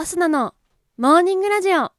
[0.00, 0.54] アスナの
[0.96, 1.90] モーニングラジオ。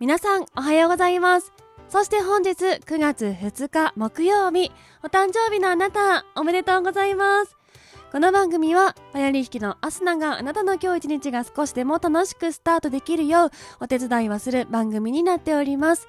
[0.00, 1.61] 皆さん、おはようございます。
[1.92, 4.72] そして本日9月2日木曜日、
[5.04, 7.54] お誕生日のあなた、おめでとうございます。
[8.10, 16.08] この番組は、バイオリン弾きのアスナがあなたの今日一日が少しでも楽しくスタートできるよう、お手伝いをする番組になっております。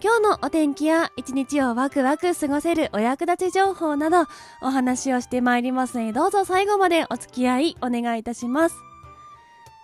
[0.00, 4.26] 今日のお天気や一日をワクワク過ごせるお役立ち情報など
[4.62, 8.76] お話をしてまいりますのでどうぞ最後までお付き合いお願いいたします。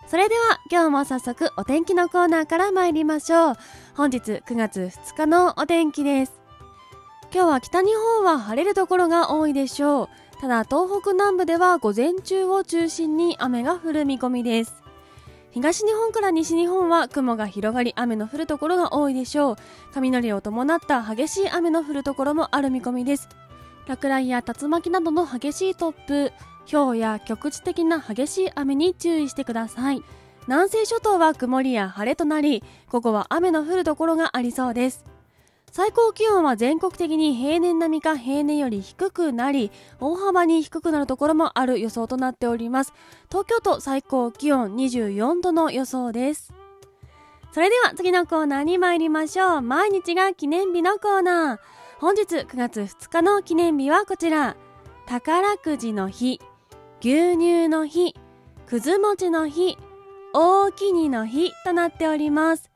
[0.06, 3.54] それでは今日も早速お天気のコーナーから参りましょう。
[3.96, 6.34] 本日9月2日のお天気です。
[7.32, 10.08] 今日は北日本は晴れるところが多いでしょう。
[10.40, 14.82] ただ東北南部では午前中を中心に雨が降る見込みです。
[15.50, 19.56] 東日本から西日本は雲が広がり雨の降るところが多いでしょう。
[19.94, 23.28] 雷を伴った激しい雨の降るところもある見込みです。
[23.86, 26.32] 落雷や竜巻などの激しい突風、
[26.70, 30.02] 氷や局地的な激しい雨に注意してください。
[30.48, 35.04] 南西諸島は曇りや晴れとなり、午後は雨の降るところがありそうです。
[35.70, 42.92] 最高気温は全国的に平年並みか平年より低くなり、大幅に低くなるところもある予想となっております。
[43.30, 46.52] 東京都最高気温24度の予想です。
[47.52, 49.62] それでは次のコーナーに参りましょう。
[49.62, 51.58] 毎日が記念日のコーナー。
[52.00, 54.56] 本日9月2日の記念日はこちら。
[55.06, 56.40] 宝くじの日、
[57.04, 58.14] 牛乳の日、
[58.64, 59.76] くず餅の日、
[60.32, 62.70] 大きにの日となっております。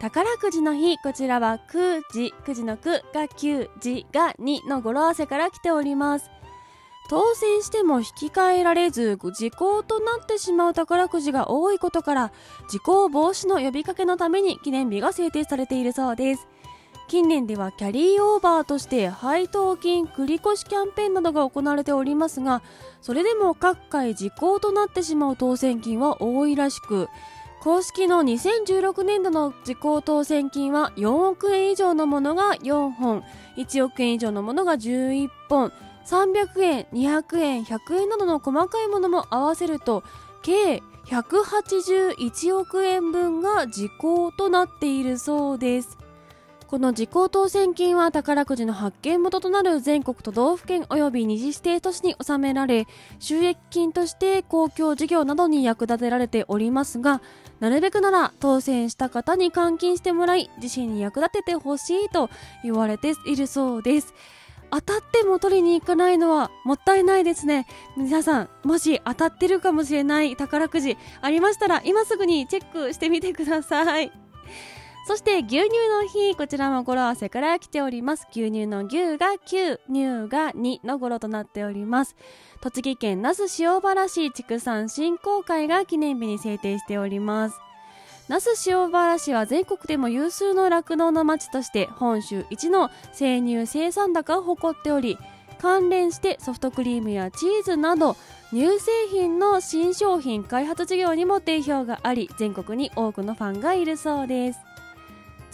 [0.00, 6.30] 宝くじの日、こちらは9時、9時の9が9時が2の語呂合わせから来ております。
[7.10, 12.32] 当選しても引き換えられず時効となってしまう宝くじが多いことから
[12.68, 16.48] 時効防止の呼びかけのために記念日が制定されているそうです
[17.08, 22.62] 近年ではキャリーオーバーとして配当金繰越キャンペーンなどが行われておりますが
[23.00, 27.08] それでも各回時効となってしまう当選金は多いらしく
[27.62, 33.22] 公式の2016年度の時効当選金は4億円以上のものが4本
[33.56, 35.72] 1億円以上のものが11本
[36.06, 40.04] 300円、200円、100円などの細かいものも合わせると
[40.42, 46.05] 計181億円分が時効となっているそうです。
[46.68, 52.86] この時効当選金は宝くじの発見元となる全国都道府県及び二次指定都市に納められ
[53.20, 57.22] 収益金として公共事業などに役立てられておりますが
[57.60, 62.30] なるべくなら当選した方に換金してもらい自身に役立ててほしいと
[62.64, 64.12] 言われているそうです。
[64.70, 74.10] 当たっても取りに行かないのはもったいないですね皆さんもし当たってるかもしれない宝くじありましたら今すぐにチェックしてみてください
[75.06, 78.26] そして牛乳の日こちらも語呂合わせから来ております。
[78.32, 82.16] 牛乳の牛が9乳が2の語呂となっております。
[82.60, 87.60] 栃木県那須塩原市畜産振興会が記念日に制定しております。
[88.26, 95.18] 那須塩原市は全国でも有数の酪農の町として本州一の生乳生産高を誇っており
[95.60, 98.16] 関連してソフトクリームやチーズなど
[98.50, 104.58] 乳製品の新商品開発事業にも定評があり全国に多くのファンがいるそうです。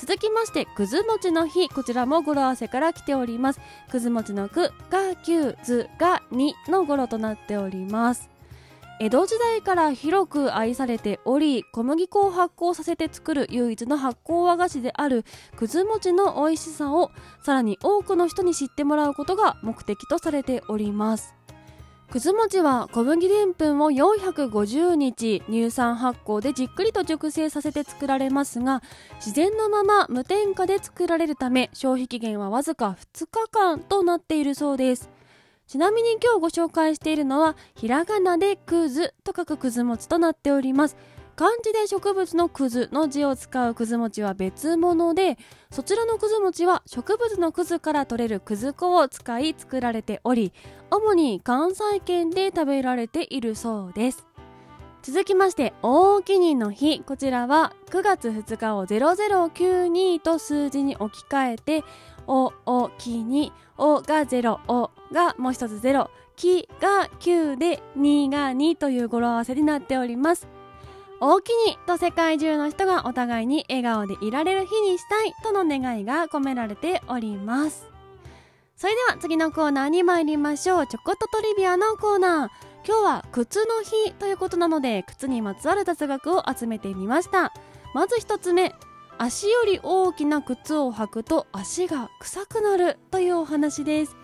[0.05, 3.61] 続きましてくず餅の日こちらも語呂合わせから来ております。
[3.89, 8.29] くず餅のくが9ずが2の語呂となっております。
[8.99, 15.25] 江戸時代から広く愛されており小麦粉を発酵させて作る唯一の発酵和菓子である
[15.57, 17.13] くず餅の美味しさを
[17.45, 21.37] さらに多くの人に知ってもらうことが目的とされております。
[22.13, 28.83] くず餅は小麦でんぷんを450日乳酸発酵でじっくりと熟成させて作られますが
[29.15, 35.09] 自然のまま無添加で作られるため消費期限はわずか2日間となっているそうです。
[35.67, 40.99] ちなみに今日ご紹介しているのはひらがなでくずと書くくず餅となっております。
[41.37, 45.39] 漢字で植物のくずの字を使うくず餅は別物で
[45.71, 50.53] そちらのくず餅は植物のくずから取れるくず粉を使い作られており
[50.91, 54.27] 主に関西圏で食べられているそうです。
[55.03, 57.01] 続きまして大きにの日。
[57.01, 61.85] こちらは9月2日を0092と数字に置き換えて
[62.29, 63.53] おおきに。
[63.79, 70.47] おが0おがもう一つ0きが9で2が2という語呂合わせになっております。
[71.25, 77.87] 大きにと世界中の人がお互いに笑顔でいられる日にしたいとの願いが込められております。
[78.75, 80.87] それでは次のコーナーに参りましょう。
[80.89, 82.49] ちょこっとトリビアのコーナー。
[82.85, 87.53] 今日は靴の日ということなので靴にまつわる雑学を集めてみました。
[87.95, 88.75] まず一つ目。
[89.17, 94.17] 足より大きな靴を履くと足が臭くなるというお話です。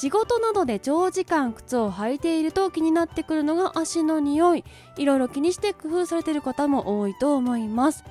[0.00, 4.64] 仕事などで長時間靴を履いていると気になってくるのが足の匂い。
[4.96, 8.04] いろいろ気にして工夫されている方も多いと思います。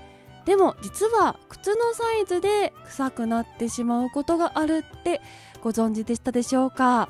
[0.44, 5.22] でも実は靴のサイズで臭くなってしまうことがあるって
[5.62, 7.07] ご存知でしたでしょうか？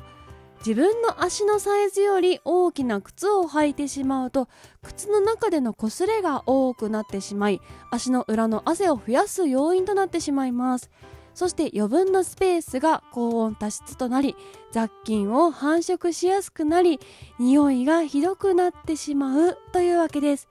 [0.60, 4.48] 自分の足のサイズより大きな靴を履いてしまうと
[4.84, 7.60] 靴の中での擦れが多くなってしまい
[7.90, 10.88] 足の裏の汗を増やす要因となってしまいます。
[11.38, 14.34] そして余分なスペースが高温多湿となり
[14.72, 16.98] 雑菌を繁殖しやすくなり
[17.38, 20.48] 匂いがひどくなってしまうというわけです。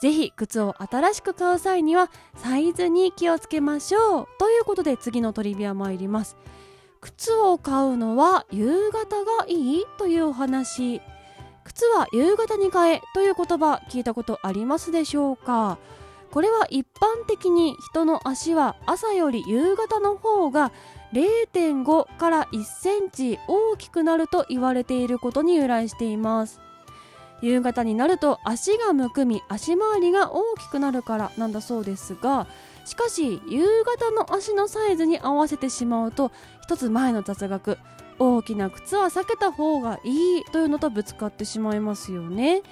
[0.00, 6.38] ぜひ靴を新しく買う際にはサイズに気をつけましょうということで次のトリビア参ります。
[7.02, 11.02] 靴を買うのは夕方がいいというお話。
[11.62, 15.76] 靴は夕方に買えという言葉聞いたことありますでしょうか？
[16.32, 20.72] これは一般的に人の足は朝より夕方の方が
[21.12, 26.60] 0.5から1センチ大きくなると言われていることに由来しています。
[27.42, 32.46] 夕方になると足がむくみ足回りが大きくなるからなんだそうですが
[32.84, 36.30] しかし夕方の足のサイズに合わせてしまうと
[36.62, 37.78] 一つ前の雑学
[38.20, 42.62] 大きな靴は避けた方がいいというのとぶつかってしまいますよね。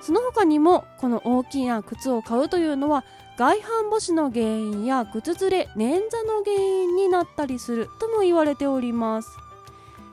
[0.00, 3.04] その他にもこの大きな靴を買うというのは
[3.36, 9.30] 外反母趾の原因や靴ずれ捻挫の原因になったりするとも言われております。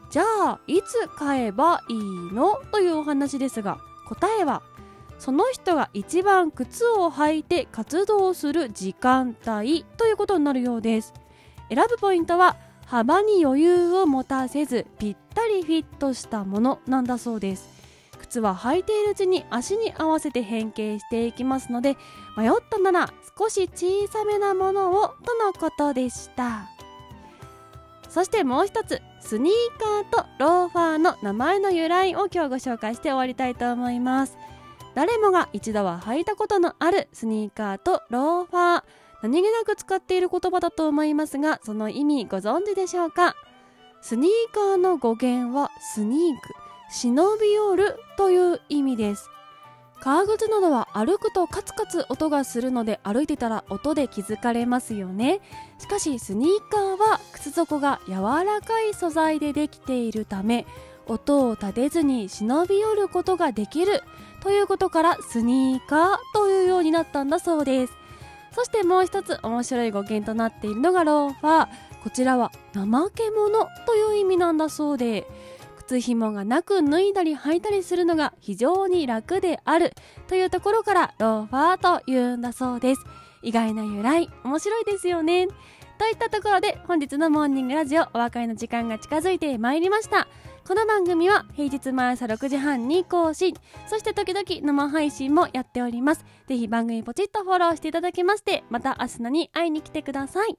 [0.09, 4.61] じゃあいつ買えばいいのというお話ですが答えは
[5.17, 11.13] その人が一番靴を履いて活動する時間帯ということになるようです。
[11.69, 17.72] 選ぶポイントは幅に余裕を持たせずぴったりフィットしたものなんだそうです。
[18.33, 21.97] 靴は履いているうちに足に合わせて変形していきますので
[22.35, 26.69] 迷ったなら少し小さめなものをとのことでした。
[28.09, 34.37] そしてもう一つスニーカーとローファーの名前の由来を今日ご紹介して終わりたいと思います。
[34.95, 38.83] 誰もが一度は履いたことのあるスニーカーとローファー
[39.23, 43.35] 何気なく使っている言葉だと思いますがその意味ご存知でしょうか？
[44.01, 46.53] スニーカーの語源はスニーク
[46.95, 49.31] 忍び寄るという意味です。
[49.99, 55.41] 革靴などは歩くとカツカツ音がするので歩いてたら音で気づかれますよね。
[55.79, 60.67] しかしスニーカーは靴底が柔らかい素材でできているため
[61.07, 64.03] 音を立てずに忍び寄ることができる
[64.41, 67.93] ということからスニーカーというようになったんだそうです。
[68.51, 71.67] そしてもう一つ面白い語源となっているのがローファー。
[72.03, 75.25] こちらは怠け者という意味なんだそうで。
[75.93, 79.93] 靴紐がなく脱いだり履いたりするのが非常に楽である。
[80.27, 83.01] というところからローファーというんだそうです。
[83.43, 84.29] 意外な由来。
[84.43, 85.47] 面白いですよね。
[85.99, 90.27] といったところで本日のモーニングラジオお別れの時間が近づいてまいりました。
[90.67, 93.53] この番組は平日毎朝6時半に更新。
[93.87, 96.25] そして時々生配信もやっております。
[96.47, 100.57] ぜひ番組ポチッとフォローしていただきましてまた明日のに会いに来てください。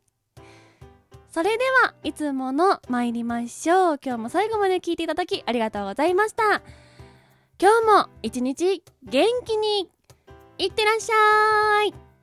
[1.35, 4.01] それではいつもの参りましょう。
[4.01, 6.63] 今日も最後まで聞いていただきありがとうございました。
[7.61, 9.91] 今日も一日元気に
[10.59, 12.13] いってらっしゃい。